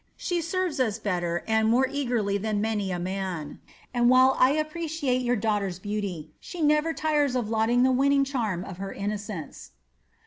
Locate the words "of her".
8.63-8.91